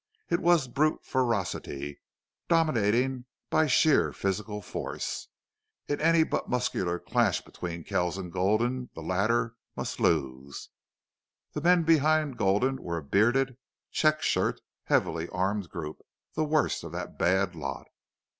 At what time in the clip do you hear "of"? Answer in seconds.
12.31-12.35, 16.83-16.91